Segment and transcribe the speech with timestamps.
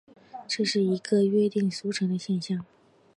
[0.47, 2.65] 这是一个约定俗成的现像。